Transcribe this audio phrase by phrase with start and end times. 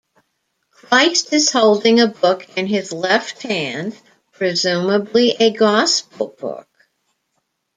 [0.71, 3.95] Christ is holding a book in his left hand,
[4.31, 6.67] presumably a Gospel Book.